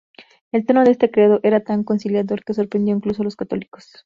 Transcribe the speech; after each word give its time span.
El 0.51 0.65
tono 0.65 0.83
de 0.83 0.89
este 0.93 1.11
credo 1.11 1.39
era 1.43 1.59
tan 1.63 1.83
conciliador 1.83 2.43
que 2.43 2.55
sorprendió 2.55 2.95
incluso 2.95 3.21
a 3.21 3.25
los 3.25 3.35
católicos. 3.35 3.93